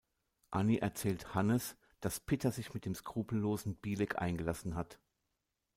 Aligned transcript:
Anni 0.49 0.77
erzählt 0.79 1.35
Hannes, 1.35 1.75
dass 1.99 2.19
Pitter 2.19 2.49
sich 2.51 2.73
mit 2.73 2.85
dem 2.85 2.95
skrupellosen 2.95 3.75
Bilek 3.75 4.17
eingelassen 4.17 4.73
hat. 4.73 4.99